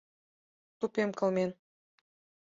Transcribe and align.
—Тупем 0.79 1.09
кылмен. 1.19 1.51